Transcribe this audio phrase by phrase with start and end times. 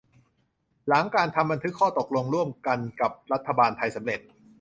[0.87, 4.19] หลังการทำบันทึกข้อตกลงร่วมกันกับรัฐบาลไทยสำเร็จ